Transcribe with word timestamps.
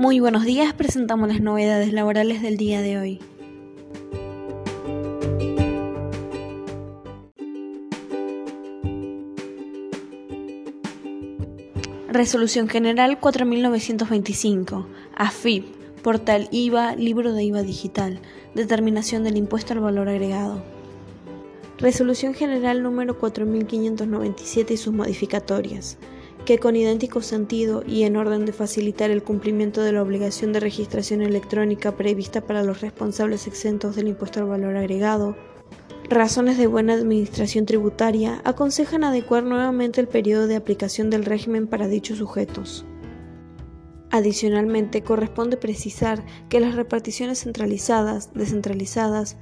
Muy 0.00 0.18
buenos 0.18 0.44
días, 0.44 0.72
presentamos 0.72 1.28
las 1.28 1.42
novedades 1.42 1.92
laborales 1.92 2.40
del 2.40 2.56
día 2.56 2.80
de 2.80 2.96
hoy. 2.96 3.20
Resolución 12.08 12.70
General 12.70 13.20
4925, 13.20 14.86
AFIP, 15.16 15.66
Portal 16.02 16.48
IVA, 16.50 16.96
Libro 16.96 17.34
de 17.34 17.44
IVA 17.44 17.62
Digital, 17.62 18.20
Determinación 18.54 19.22
del 19.22 19.36
Impuesto 19.36 19.74
al 19.74 19.80
Valor 19.80 20.08
Agregado. 20.08 20.64
Resolución 21.76 22.32
General 22.32 22.82
número 22.82 23.18
4597 23.18 24.72
y 24.72 24.76
sus 24.78 24.94
modificatorias 24.94 25.98
que 26.44 26.58
con 26.58 26.76
idéntico 26.76 27.22
sentido 27.22 27.82
y 27.86 28.02
en 28.04 28.16
orden 28.16 28.46
de 28.46 28.52
facilitar 28.52 29.10
el 29.10 29.22
cumplimiento 29.22 29.82
de 29.82 29.92
la 29.92 30.02
obligación 30.02 30.52
de 30.52 30.60
registración 30.60 31.22
electrónica 31.22 31.96
prevista 31.96 32.40
para 32.40 32.62
los 32.62 32.80
responsables 32.80 33.46
exentos 33.46 33.96
del 33.96 34.08
impuesto 34.08 34.40
al 34.40 34.46
valor 34.46 34.76
agregado, 34.76 35.36
razones 36.08 36.58
de 36.58 36.66
buena 36.66 36.94
administración 36.94 37.66
tributaria 37.66 38.40
aconsejan 38.44 39.04
adecuar 39.04 39.44
nuevamente 39.44 40.00
el 40.00 40.08
periodo 40.08 40.46
de 40.46 40.56
aplicación 40.56 41.08
del 41.10 41.24
régimen 41.24 41.66
para 41.66 41.88
dichos 41.88 42.18
sujetos. 42.18 42.84
Adicionalmente, 44.10 45.02
corresponde 45.02 45.56
precisar 45.56 46.24
que 46.48 46.58
las 46.58 46.74
reparticiones 46.74 47.44
centralizadas, 47.44 48.34
descentralizadas, 48.34 49.36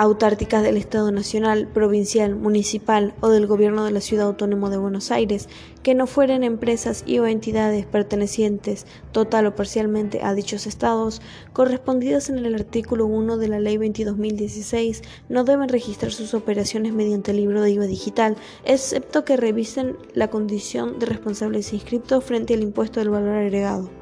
autárticas 0.00 0.62
del 0.62 0.78
Estado 0.78 1.12
Nacional, 1.12 1.68
provincial, 1.68 2.34
municipal 2.34 3.12
o 3.20 3.28
del 3.28 3.46
Gobierno 3.46 3.84
de 3.84 3.90
la 3.90 4.00
Ciudad 4.00 4.28
Autónoma 4.28 4.70
de 4.70 4.78
Buenos 4.78 5.10
Aires, 5.10 5.46
que 5.82 5.94
no 5.94 6.06
fueren 6.06 6.42
empresas 6.42 7.04
y 7.04 7.18
o 7.18 7.26
entidades 7.26 7.84
pertenecientes 7.84 8.86
total 9.12 9.44
o 9.44 9.54
parcialmente 9.54 10.22
a 10.22 10.32
dichos 10.32 10.66
estados, 10.66 11.20
correspondidas 11.52 12.30
en 12.30 12.38
el 12.38 12.54
artículo 12.54 13.04
1 13.04 13.36
de 13.36 13.48
la 13.48 13.60
Ley 13.60 13.76
22.016, 13.76 15.02
no 15.28 15.44
deben 15.44 15.68
registrar 15.68 16.12
sus 16.12 16.32
operaciones 16.32 16.94
mediante 16.94 17.34
libro 17.34 17.60
de 17.60 17.72
IVA 17.72 17.84
digital, 17.84 18.36
excepto 18.64 19.26
que 19.26 19.36
revisen 19.36 19.98
la 20.14 20.28
condición 20.28 20.98
de 20.98 21.04
responsables 21.04 21.74
inscriptos 21.74 22.24
frente 22.24 22.54
al 22.54 22.62
impuesto 22.62 23.00
del 23.00 23.10
valor 23.10 23.36
agregado. 23.36 23.99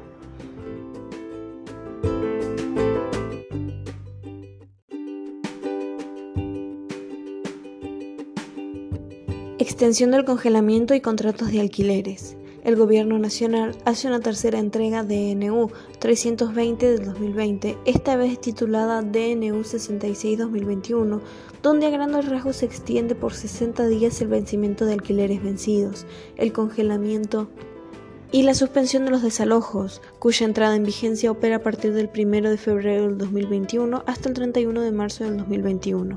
Extensión 9.61 10.11
del 10.11 10.23
congelamiento 10.23 10.95
y 10.95 11.01
contratos 11.01 11.51
de 11.51 11.59
alquileres. 11.59 12.37
El 12.63 12.77
Gobierno 12.77 13.19
Nacional 13.19 13.75
hace 13.83 14.07
una 14.07 14.21
tercera 14.21 14.57
entrega 14.57 15.03
de 15.03 15.35
DNU 15.35 15.69
320 15.99 16.89
del 16.89 17.05
2020, 17.05 17.77
esta 17.83 18.15
vez 18.15 18.39
titulada 18.39 19.01
DNU 19.01 19.59
66-2021, 19.59 21.19
donde 21.61 21.87
a 21.87 21.89
grandes 21.89 22.29
rasgos 22.29 22.55
se 22.55 22.67
extiende 22.67 23.15
por 23.15 23.33
60 23.33 23.85
días 23.89 24.21
el 24.21 24.29
vencimiento 24.29 24.85
de 24.85 24.93
alquileres 24.93 25.43
vencidos, 25.43 26.05
el 26.37 26.53
congelamiento 26.53 27.49
y 28.31 28.43
la 28.43 28.53
suspensión 28.53 29.03
de 29.03 29.11
los 29.11 29.23
desalojos, 29.23 30.01
cuya 30.19 30.45
entrada 30.45 30.77
en 30.77 30.85
vigencia 30.85 31.31
opera 31.31 31.57
a 31.57 31.63
partir 31.63 31.93
del 31.93 32.09
1 32.17 32.49
de 32.49 32.57
febrero 32.57 33.07
del 33.07 33.17
2021 33.17 34.05
hasta 34.07 34.29
el 34.29 34.35
31 34.35 34.79
de 34.79 34.91
marzo 34.93 35.25
del 35.25 35.35
2021. 35.35 36.15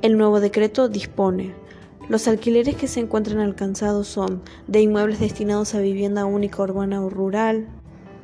El 0.00 0.16
nuevo 0.16 0.40
decreto 0.40 0.88
dispone 0.88 1.61
los 2.08 2.28
alquileres 2.28 2.76
que 2.76 2.88
se 2.88 3.00
encuentran 3.00 3.38
alcanzados 3.38 4.08
son 4.08 4.42
de 4.66 4.80
inmuebles 4.80 5.20
destinados 5.20 5.74
a 5.74 5.80
vivienda 5.80 6.24
única 6.24 6.62
urbana 6.62 7.02
o 7.02 7.08
rural, 7.08 7.68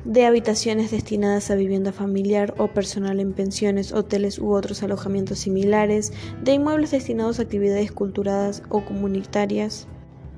de 0.05 0.25
habitaciones 0.25 0.91
destinadas 0.91 1.51
a 1.51 1.55
vivienda 1.55 1.91
familiar 1.91 2.53
o 2.57 2.67
personal 2.69 3.19
en 3.19 3.33
pensiones, 3.33 3.91
hoteles 3.91 4.39
u 4.39 4.51
otros 4.51 4.81
alojamientos 4.83 5.39
similares, 5.39 6.13
de 6.43 6.53
inmuebles 6.53 6.91
destinados 6.91 7.39
a 7.39 7.43
actividades 7.43 7.91
culturales 7.91 8.63
o 8.69 8.85
comunitarias, 8.85 9.87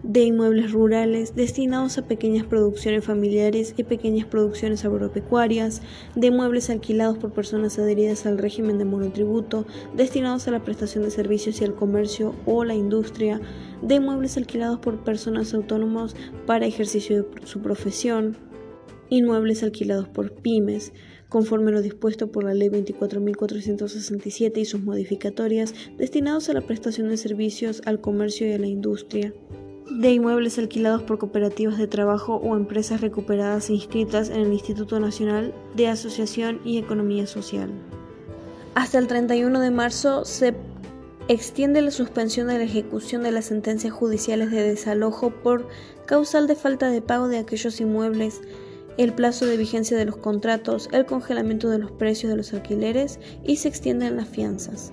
de 0.03 0.23
inmuebles 0.23 0.71
rurales 0.71 1.35
destinados 1.35 1.97
a 1.97 2.07
pequeñas 2.07 2.45
producciones 2.45 3.05
familiares 3.05 3.73
y 3.77 3.83
pequeñas 3.83 4.25
producciones 4.25 4.83
agropecuarias, 4.85 5.81
de 6.15 6.31
muebles 6.31 6.69
alquilados 6.69 7.17
por 7.17 7.33
personas 7.33 7.77
adheridas 7.77 8.25
al 8.25 8.37
régimen 8.37 8.77
de 8.77 8.85
monotributo 8.85 9.65
destinados 9.95 10.47
a 10.47 10.51
la 10.51 10.63
prestación 10.63 11.03
de 11.03 11.11
servicios 11.11 11.61
y 11.61 11.65
al 11.65 11.75
comercio 11.75 12.35
o 12.45 12.63
la 12.63 12.75
industria, 12.75 13.39
de 13.81 13.99
muebles 13.99 14.37
alquilados 14.37 14.79
por 14.79 15.03
personas 15.03 15.53
autónomas 15.53 16.15
para 16.45 16.65
ejercicio 16.65 17.23
de 17.23 17.47
su 17.47 17.61
profesión, 17.61 18.37
inmuebles 19.09 19.63
alquilados 19.63 20.07
por 20.07 20.31
pymes, 20.33 20.93
conforme 21.29 21.71
lo 21.71 21.81
dispuesto 21.81 22.31
por 22.31 22.43
la 22.43 22.53
Ley 22.53 22.69
24.467 22.69 24.57
y 24.57 24.65
sus 24.65 24.81
modificatorias, 24.81 25.73
destinados 25.97 26.49
a 26.49 26.53
la 26.53 26.61
prestación 26.61 27.09
de 27.09 27.17
servicios 27.17 27.81
al 27.85 28.01
comercio 28.01 28.47
y 28.47 28.53
a 28.53 28.59
la 28.59 28.67
industria 28.67 29.33
de 29.89 30.11
inmuebles 30.11 30.57
alquilados 30.57 31.03
por 31.03 31.17
cooperativas 31.17 31.77
de 31.77 31.87
trabajo 31.87 32.35
o 32.35 32.55
empresas 32.55 33.01
recuperadas 33.01 33.69
e 33.69 33.73
inscritas 33.73 34.29
en 34.29 34.41
el 34.41 34.53
Instituto 34.53 34.99
Nacional 34.99 35.53
de 35.75 35.87
Asociación 35.87 36.61
y 36.63 36.77
Economía 36.77 37.27
Social. 37.27 37.69
Hasta 38.75 38.99
el 38.99 39.07
31 39.07 39.59
de 39.59 39.71
marzo 39.71 40.23
se 40.23 40.55
extiende 41.27 41.81
la 41.81 41.91
suspensión 41.91 42.47
de 42.47 42.57
la 42.57 42.63
ejecución 42.63 43.23
de 43.23 43.31
las 43.31 43.45
sentencias 43.45 43.93
judiciales 43.93 44.51
de 44.51 44.63
desalojo 44.63 45.29
por 45.29 45.67
causal 46.05 46.47
de 46.47 46.55
falta 46.55 46.89
de 46.89 47.01
pago 47.01 47.27
de 47.27 47.37
aquellos 47.37 47.79
inmuebles, 47.81 48.41
el 48.97 49.13
plazo 49.13 49.45
de 49.45 49.57
vigencia 49.57 49.97
de 49.97 50.05
los 50.05 50.17
contratos, 50.17 50.89
el 50.91 51.05
congelamiento 51.05 51.69
de 51.69 51.79
los 51.79 51.91
precios 51.91 52.29
de 52.31 52.37
los 52.37 52.53
alquileres 52.53 53.19
y 53.43 53.57
se 53.57 53.67
extienden 53.67 54.17
las 54.17 54.27
fianzas. 54.27 54.91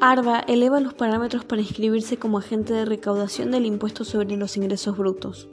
ARBA 0.00 0.44
eleva 0.46 0.78
los 0.78 0.94
parámetros 0.94 1.44
para 1.44 1.60
inscribirse 1.60 2.18
como 2.18 2.38
agente 2.38 2.72
de 2.72 2.84
recaudación 2.84 3.50
del 3.50 3.66
impuesto 3.66 4.04
sobre 4.04 4.36
los 4.36 4.56
ingresos 4.56 4.96
brutos. 4.96 5.48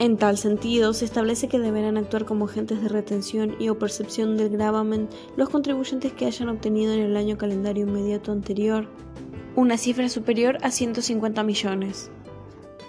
En 0.00 0.16
tal 0.16 0.38
sentido, 0.38 0.92
se 0.92 1.04
establece 1.04 1.46
que 1.46 1.60
deberán 1.60 1.96
actuar 1.96 2.24
como 2.24 2.46
agentes 2.46 2.82
de 2.82 2.88
retención 2.88 3.54
y 3.60 3.68
o 3.68 3.78
percepción 3.78 4.36
del 4.36 4.48
gravamen 4.48 5.08
los 5.36 5.50
contribuyentes 5.50 6.12
que 6.12 6.26
hayan 6.26 6.48
obtenido 6.48 6.94
en 6.94 7.00
el 7.00 7.16
año 7.16 7.38
calendario 7.38 7.86
inmediato 7.86 8.32
anterior 8.32 8.88
una 9.54 9.78
cifra 9.78 10.08
superior 10.08 10.58
a 10.62 10.72
150 10.72 11.44
millones. 11.44 12.10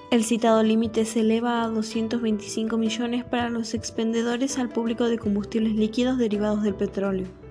El 0.09 0.23
citado 0.23 0.63
límite 0.63 1.05
se 1.05 1.19
eleva 1.19 1.61
a 1.61 1.67
225 1.67 2.75
millones 2.77 3.23
para 3.23 3.51
los 3.51 3.75
expendedores 3.75 4.57
al 4.57 4.69
público 4.69 5.07
de 5.07 5.19
combustibles 5.19 5.75
líquidos 5.75 6.17
derivados 6.17 6.63
del 6.63 6.73
petróleo. 6.73 7.44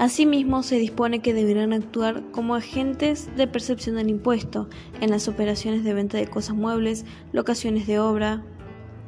Asimismo, 0.00 0.62
se 0.62 0.78
dispone 0.78 1.20
que 1.20 1.34
deberán 1.34 1.74
actuar 1.74 2.22
como 2.30 2.54
agentes 2.54 3.28
de 3.36 3.46
percepción 3.46 3.96
del 3.96 4.08
impuesto 4.08 4.66
en 5.02 5.10
las 5.10 5.28
operaciones 5.28 5.84
de 5.84 5.92
venta 5.92 6.16
de 6.16 6.26
cosas 6.26 6.56
muebles, 6.56 7.04
locaciones 7.34 7.86
de 7.86 7.98
obra, 7.98 8.42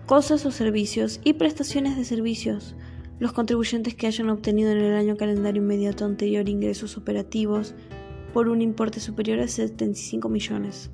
cosas 0.05 0.45
o 0.45 0.51
servicios 0.51 1.19
y 1.25 1.33
prestaciones 1.33 1.97
de 1.97 2.05
servicios. 2.05 2.77
Los 3.21 3.33
contribuyentes 3.33 3.95
que 3.95 4.07
hayan 4.07 4.29
obtenido 4.29 4.71
en 4.71 4.81
el 4.81 4.93
año 4.93 5.17
calendario 5.17 5.63
inmediato 5.63 6.05
anterior 6.05 6.47
ingresos 6.51 6.99
operativos 6.99 7.75
por 8.35 8.51
un 8.51 8.61
importe 8.61 9.01
superior 9.01 9.41
a 9.41 9.49
75 9.49 10.29
millones. 10.29 10.91